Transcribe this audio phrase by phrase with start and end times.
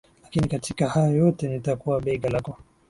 [0.23, 2.57] Lakini katika hayo yote, nitakuwa bega lako.